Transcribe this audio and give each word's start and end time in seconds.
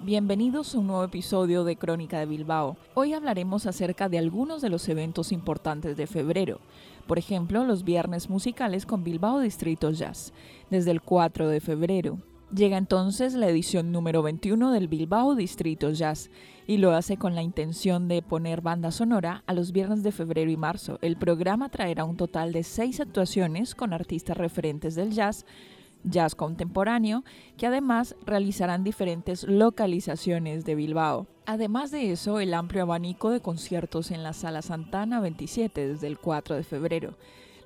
Bienvenidos 0.00 0.74
a 0.74 0.78
un 0.78 0.88
nuevo 0.88 1.04
episodio 1.04 1.64
de 1.64 1.76
Crónica 1.76 2.18
de 2.18 2.26
Bilbao. 2.26 2.76
Hoy 2.94 3.14
hablaremos 3.14 3.66
acerca 3.66 4.08
de 4.08 4.18
algunos 4.18 4.60
de 4.60 4.68
los 4.68 4.86
eventos 4.88 5.32
importantes 5.32 5.96
de 5.96 6.06
febrero. 6.06 6.60
Por 7.06 7.18
ejemplo, 7.18 7.64
los 7.64 7.84
viernes 7.84 8.28
musicales 8.28 8.84
con 8.84 9.04
Bilbao 9.04 9.40
Distrito 9.40 9.90
Jazz, 9.92 10.34
desde 10.68 10.90
el 10.90 11.00
4 11.00 11.48
de 11.48 11.60
febrero. 11.60 12.18
Llega 12.54 12.76
entonces 12.76 13.34
la 13.34 13.48
edición 13.48 13.92
número 13.92 14.22
21 14.22 14.72
del 14.72 14.88
Bilbao 14.88 15.34
Distrito 15.34 15.90
Jazz 15.90 16.30
y 16.66 16.76
lo 16.76 16.92
hace 16.92 17.16
con 17.16 17.34
la 17.34 17.42
intención 17.42 18.06
de 18.06 18.20
poner 18.20 18.60
banda 18.60 18.90
sonora 18.90 19.42
a 19.46 19.54
los 19.54 19.72
viernes 19.72 20.02
de 20.02 20.12
febrero 20.12 20.50
y 20.50 20.56
marzo. 20.56 20.98
El 21.02 21.16
programa 21.16 21.70
traerá 21.70 22.04
un 22.04 22.16
total 22.16 22.52
de 22.52 22.62
seis 22.62 23.00
actuaciones 23.00 23.74
con 23.74 23.92
artistas 23.92 24.36
referentes 24.36 24.94
del 24.94 25.12
jazz, 25.12 25.46
jazz 26.04 26.34
contemporáneo, 26.34 27.24
que 27.56 27.66
además 27.66 28.14
realizarán 28.24 28.84
diferentes 28.84 29.44
localizaciones 29.44 30.64
de 30.64 30.74
Bilbao. 30.74 31.26
Además 31.46 31.90
de 31.90 32.12
eso, 32.12 32.40
el 32.40 32.54
amplio 32.54 32.82
abanico 32.82 33.30
de 33.30 33.40
conciertos 33.40 34.10
en 34.10 34.22
la 34.22 34.32
Sala 34.32 34.62
Santana 34.62 35.20
27 35.20 35.88
desde 35.88 36.06
el 36.06 36.18
4 36.18 36.56
de 36.56 36.64
febrero. 36.64 37.16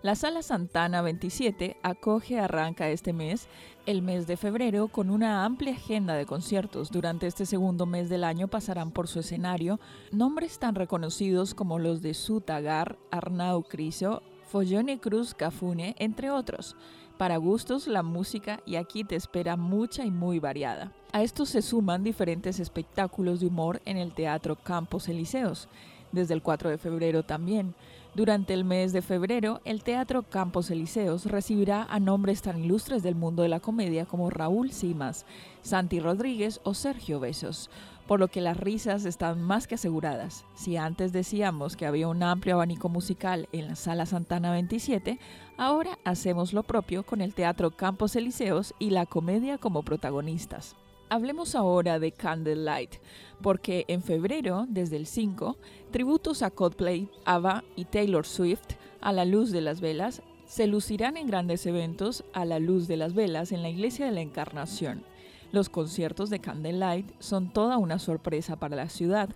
La 0.00 0.14
Sala 0.14 0.42
Santana 0.42 1.02
27 1.02 1.76
acoge 1.82 2.38
arranca 2.38 2.88
este 2.88 3.12
mes, 3.12 3.48
el 3.84 4.00
mes 4.00 4.28
de 4.28 4.36
febrero, 4.36 4.86
con 4.86 5.10
una 5.10 5.44
amplia 5.44 5.72
agenda 5.72 6.14
de 6.14 6.24
conciertos. 6.24 6.92
Durante 6.92 7.26
este 7.26 7.46
segundo 7.46 7.84
mes 7.84 8.08
del 8.08 8.22
año 8.22 8.46
pasarán 8.46 8.92
por 8.92 9.08
su 9.08 9.18
escenario 9.20 9.80
nombres 10.12 10.60
tan 10.60 10.76
reconocidos 10.76 11.52
como 11.52 11.80
los 11.80 12.00
de 12.00 12.14
Sutagar, 12.14 12.96
Arnau 13.10 13.64
Criso, 13.64 14.22
Follone 14.44 15.00
Cruz 15.00 15.34
Cafune, 15.34 15.96
entre 15.98 16.30
otros. 16.30 16.76
Para 17.18 17.36
gustos, 17.36 17.88
la 17.88 18.04
música 18.04 18.60
y 18.64 18.76
aquí 18.76 19.02
te 19.02 19.16
espera 19.16 19.56
mucha 19.56 20.04
y 20.04 20.10
muy 20.12 20.38
variada. 20.38 20.92
A 21.10 21.24
esto 21.24 21.46
se 21.46 21.62
suman 21.62 22.04
diferentes 22.04 22.60
espectáculos 22.60 23.40
de 23.40 23.46
humor 23.46 23.82
en 23.86 23.96
el 23.96 24.12
Teatro 24.12 24.54
Campos 24.54 25.08
Elíseos, 25.08 25.66
desde 26.12 26.34
el 26.34 26.42
4 26.42 26.70
de 26.70 26.78
febrero 26.78 27.24
también. 27.24 27.74
Durante 28.14 28.54
el 28.54 28.64
mes 28.64 28.92
de 28.92 29.02
febrero, 29.02 29.60
el 29.64 29.82
Teatro 29.82 30.22
Campos 30.22 30.70
Elíseos 30.70 31.26
recibirá 31.26 31.88
a 31.90 31.98
nombres 31.98 32.40
tan 32.40 32.62
ilustres 32.62 33.02
del 33.02 33.16
mundo 33.16 33.42
de 33.42 33.48
la 33.48 33.58
comedia 33.58 34.06
como 34.06 34.30
Raúl 34.30 34.70
Simas, 34.70 35.26
Santi 35.62 35.98
Rodríguez 35.98 36.60
o 36.62 36.72
Sergio 36.72 37.18
Besos, 37.18 37.68
por 38.08 38.18
lo 38.20 38.28
que 38.28 38.40
las 38.40 38.56
risas 38.56 39.04
están 39.04 39.42
más 39.42 39.66
que 39.66 39.74
aseguradas. 39.74 40.46
Si 40.54 40.78
antes 40.78 41.12
decíamos 41.12 41.76
que 41.76 41.84
había 41.84 42.08
un 42.08 42.22
amplio 42.22 42.54
abanico 42.54 42.88
musical 42.88 43.48
en 43.52 43.68
la 43.68 43.76
Sala 43.76 44.06
Santana 44.06 44.50
27, 44.50 45.20
ahora 45.58 45.98
hacemos 46.04 46.54
lo 46.54 46.62
propio 46.62 47.04
con 47.04 47.20
el 47.20 47.34
Teatro 47.34 47.70
Campos 47.70 48.16
Elíseos 48.16 48.74
y 48.78 48.90
la 48.90 49.04
comedia 49.04 49.58
como 49.58 49.82
protagonistas. 49.82 50.74
Hablemos 51.10 51.54
ahora 51.54 51.98
de 51.98 52.12
Candlelight, 52.12 52.94
porque 53.42 53.84
en 53.88 54.02
febrero, 54.02 54.64
desde 54.68 54.96
el 54.96 55.06
5, 55.06 55.58
tributos 55.90 56.42
a 56.42 56.50
Coldplay, 56.50 57.10
ABBA 57.26 57.62
y 57.76 57.84
Taylor 57.84 58.26
Swift 58.26 58.76
a 59.02 59.12
la 59.12 59.26
luz 59.26 59.52
de 59.52 59.60
las 59.60 59.82
velas 59.82 60.22
se 60.46 60.66
lucirán 60.66 61.18
en 61.18 61.26
grandes 61.26 61.66
eventos 61.66 62.24
a 62.32 62.46
la 62.46 62.58
luz 62.58 62.88
de 62.88 62.96
las 62.96 63.12
velas 63.12 63.52
en 63.52 63.60
la 63.60 63.68
Iglesia 63.68 64.06
de 64.06 64.12
la 64.12 64.22
Encarnación. 64.22 65.04
Los 65.50 65.70
conciertos 65.70 66.28
de 66.28 66.40
Candlelight 66.40 67.10
son 67.20 67.48
toda 67.48 67.78
una 67.78 67.98
sorpresa 67.98 68.56
para 68.56 68.76
la 68.76 68.90
ciudad, 68.90 69.30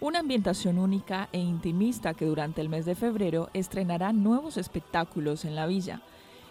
una 0.00 0.18
ambientación 0.18 0.76
única 0.78 1.28
e 1.30 1.38
intimista 1.38 2.14
que 2.14 2.26
durante 2.26 2.60
el 2.60 2.68
mes 2.68 2.84
de 2.84 2.96
febrero 2.96 3.48
estrenará 3.54 4.12
nuevos 4.12 4.56
espectáculos 4.56 5.44
en 5.44 5.54
la 5.54 5.66
villa. 5.66 6.02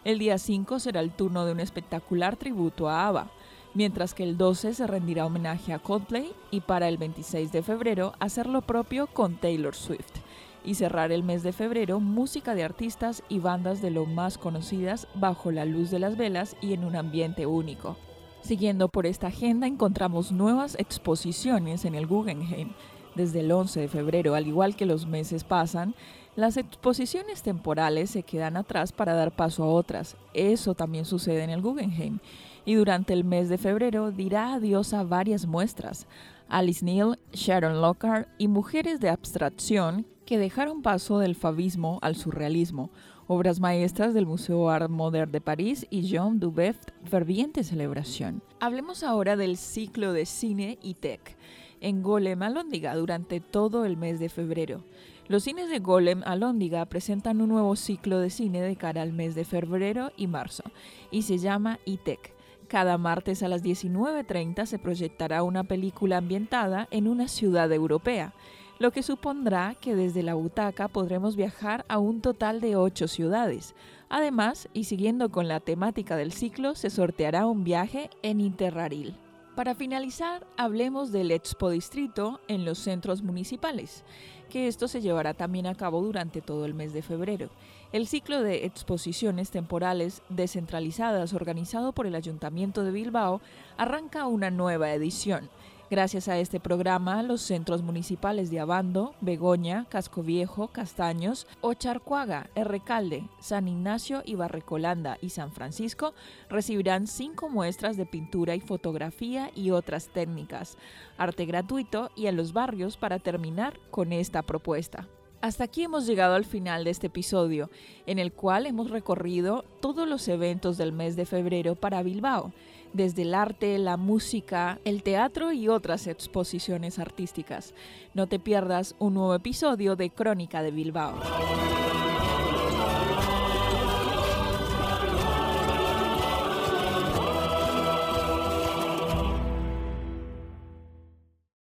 El 0.06 0.18
día 0.18 0.38
5 0.38 0.80
será 0.80 1.02
el 1.02 1.12
turno 1.12 1.46
de 1.46 1.52
un 1.52 1.60
espectacular 1.60 2.38
tributo 2.38 2.88
a 2.88 3.08
ABBA, 3.08 3.32
mientras 3.74 4.14
que 4.14 4.24
el 4.24 4.38
12 4.38 4.74
se 4.76 4.88
rendirá 4.88 5.26
homenaje 5.26 5.74
a 5.74 5.80
Coldplay 5.80 6.32
y 6.50 6.62
para 6.62 6.88
el 6.88 6.98
26 6.98 7.52
de 7.52 7.64
febrero 7.64 8.14
hacer 8.20 8.48
lo 8.48 8.62
propio 8.62 9.08
con 9.08 9.36
Taylor 9.36 9.76
Swift 9.76 10.22
y 10.64 10.76
cerrar 10.76 11.12
el 11.12 11.24
mes 11.24 11.44
de 11.44 11.52
febrero 11.52 12.00
música 12.00 12.56
de 12.56 12.64
artistas 12.64 13.24
y 13.28 13.40
bandas 13.40 13.82
de 13.82 13.92
lo 13.92 14.06
más 14.06 14.38
conocidas 14.38 15.10
bajo 15.16 15.52
la 15.52 15.66
luz 15.66 15.92
de 15.92 16.00
las 16.00 16.16
velas 16.16 16.56
y 16.62 16.72
en 16.72 16.86
un 16.86 16.96
ambiente 16.96 17.46
único. 17.46 17.98
Siguiendo 18.42 18.90
por 18.90 19.06
esta 19.06 19.28
agenda 19.28 19.68
encontramos 19.68 20.32
nuevas 20.32 20.76
exposiciones 20.80 21.86
en 21.86 21.96
el 21.96 22.08
Guggenheim. 22.08 22.74
Desde 23.16 23.42
el 23.42 23.52
11 23.52 23.82
de 23.82 23.88
febrero, 23.88 24.36
al 24.36 24.48
igual 24.48 24.76
que 24.76 24.86
los 24.86 25.06
meses 25.06 25.44
pasan, 25.44 25.96
las 26.36 26.58
exposiciones 26.58 27.44
temporales 27.44 28.10
se 28.10 28.24
quedan 28.24 28.58
atrás 28.58 28.94
para 28.94 29.14
dar 29.14 29.36
paso 29.36 29.64
a 29.64 29.68
otras. 29.68 30.16
Eso 30.34 30.74
también 30.74 31.06
sucede 31.06 31.44
en 31.44 31.50
el 31.50 31.62
Guggenheim 31.62 32.20
y 32.66 32.76
durante 32.76 33.14
el 33.14 33.24
mes 33.24 33.50
de 33.50 33.58
febrero 33.58 34.12
dirá 34.12 34.54
adiós 34.54 34.94
a 34.94 35.04
varias 35.04 35.46
muestras. 35.46 36.08
Alice 36.48 36.84
Neal, 36.84 37.20
Sharon 37.34 37.82
Lockhart 37.82 38.28
y 38.38 38.48
mujeres 38.48 39.00
de 39.00 39.10
abstracción 39.10 40.06
que 40.26 40.38
dejaron 40.38 40.82
paso 40.82 41.20
del 41.20 41.36
fabismo 41.36 42.00
al 42.02 42.16
surrealismo, 42.16 42.92
obras 43.32 43.62
maestras 43.62 44.14
del 44.14 44.26
Museo 44.26 44.70
Art 44.70 44.90
Moderne 44.90 45.32
de 45.32 45.40
París 45.40 45.88
y 45.90 46.02
Jean 46.02 46.38
Dubuff, 46.38 46.76
ferviente 47.06 47.64
celebración. 47.64 48.44
Hablemos 48.60 49.04
ahora 49.04 49.38
del 49.38 49.56
ciclo 49.56 50.12
de 50.12 50.26
cine 50.26 50.78
y 50.82 50.96
tech 50.96 51.38
en 51.80 52.04
Golem 52.04 52.42
Alóndiga 52.44 52.94
durante 52.94 53.40
todo 53.40 53.86
el 53.86 53.96
mes 53.96 54.20
de 54.20 54.28
febrero. 54.28 54.84
Los 55.30 55.44
cines 55.44 55.70
de 55.70 55.80
Golem 55.80 56.24
Alóndiga 56.26 56.86
presentan 56.88 57.40
un 57.40 57.48
nuevo 57.48 57.78
ciclo 57.78 58.20
de 58.20 58.30
cine 58.30 58.62
de 58.62 58.76
cara 58.76 59.02
al 59.02 59.14
mes 59.14 59.34
de 59.34 59.46
febrero 59.46 60.12
y 60.18 60.28
marzo 60.28 60.64
y 61.10 61.22
se 61.22 61.38
llama 61.38 61.80
ITEC 61.86 62.36
cada 62.72 62.98
martes 62.98 63.44
a 63.44 63.50
las 63.50 63.66
19.30 63.66 64.66
se 64.66 64.80
proyectará 64.80 65.44
una 65.44 65.66
película 65.66 66.16
ambientada 66.16 66.88
en 66.90 67.10
una 67.10 67.28
ciudad 67.28 67.70
europea, 67.74 68.34
lo 68.82 68.90
que 68.90 69.04
supondrá 69.04 69.76
que 69.80 69.96
desde 69.96 70.24
la 70.24 70.34
butaca 70.34 70.88
podremos 70.88 71.36
viajar 71.36 71.86
a 71.88 72.00
un 72.00 72.20
total 72.20 72.62
de 72.62 72.76
ocho 72.76 73.08
ciudades. 73.08 73.76
Además, 74.10 74.70
y 74.74 74.86
siguiendo 74.86 75.30
con 75.30 75.48
la 75.48 75.60
temática 75.60 76.16
del 76.16 76.32
ciclo, 76.32 76.74
se 76.74 76.90
sorteará 76.90 77.46
un 77.46 77.64
viaje 77.64 78.10
en 78.24 78.42
Interrail. 78.42 79.14
Para 79.56 79.76
finalizar, 79.76 80.48
hablemos 80.58 81.12
del 81.12 81.30
Expo 81.30 81.70
Distrito 81.70 82.40
en 82.48 82.66
los 82.66 82.80
centros 82.80 83.22
municipales, 83.22 84.04
que 84.50 84.68
esto 84.68 84.88
se 84.88 85.02
llevará 85.02 85.36
también 85.36 85.68
a 85.68 85.76
cabo 85.76 86.02
durante 86.02 86.42
todo 86.42 86.66
el 86.66 86.74
mes 86.74 86.92
de 86.92 87.04
febrero. 87.04 87.52
El 87.92 88.08
ciclo 88.08 88.42
de 88.42 88.66
exposiciones 88.66 89.52
temporales 89.52 90.24
descentralizadas 90.30 91.34
organizado 91.34 91.92
por 91.94 92.08
el 92.08 92.16
Ayuntamiento 92.16 92.84
de 92.84 92.92
Bilbao 92.92 93.42
arranca 93.78 94.26
una 94.26 94.50
nueva 94.50 94.92
edición. 94.92 95.52
Gracias 95.92 96.30
a 96.30 96.40
este 96.40 96.62
programa, 96.62 97.22
los 97.22 97.42
centros 97.42 97.82
municipales 97.82 98.50
de 98.50 98.62
Abando, 98.62 99.14
Begoña, 99.20 99.88
Casco 99.90 100.24
Viejo, 100.24 100.70
Castaños, 100.70 101.48
Ocharcuaga, 101.60 102.50
Errecalde, 102.56 103.28
San 103.42 103.68
Ignacio 103.68 104.24
y 104.26 104.36
Barrecolanda 104.36 105.18
y 105.22 105.32
San 105.32 105.52
Francisco 105.52 106.14
recibirán 106.50 107.08
cinco 107.08 107.50
muestras 107.50 107.98
de 107.98 108.06
pintura 108.06 108.56
y 108.56 108.62
fotografía 108.62 109.52
y 109.54 109.72
otras 109.72 110.08
técnicas, 110.08 110.78
arte 111.18 111.46
gratuito 111.46 112.10
y 112.16 112.28
en 112.28 112.38
los 112.38 112.54
barrios 112.54 112.96
para 112.96 113.20
terminar 113.20 113.78
con 113.90 114.14
esta 114.14 114.44
propuesta. 114.44 115.10
Hasta 115.42 115.64
aquí 115.64 115.84
hemos 115.84 116.06
llegado 116.06 116.36
al 116.36 116.46
final 116.46 116.84
de 116.84 116.92
este 116.92 117.08
episodio, 117.08 117.72
en 118.06 118.20
el 118.20 118.32
cual 118.32 118.68
hemos 118.68 118.92
recorrido 118.92 119.66
todos 119.80 120.08
los 120.08 120.28
eventos 120.28 120.78
del 120.78 120.92
mes 120.92 121.16
de 121.16 121.26
febrero 121.26 121.74
para 121.74 122.04
Bilbao, 122.04 122.54
desde 122.94 123.24
el 123.24 123.34
arte, 123.34 123.80
la 123.80 123.98
música, 123.98 124.80
el 124.86 125.02
teatro 125.02 125.52
y 125.52 125.68
otras 125.68 126.06
exposiciones 126.06 127.00
artísticas. 127.00 127.74
No 128.14 128.28
te 128.28 128.38
pierdas 128.38 128.96
un 129.00 129.16
nuevo 129.16 129.34
episodio 129.34 129.96
de 129.96 130.12
Crónica 130.12 130.62
de 130.62 130.70
Bilbao. 130.70 131.16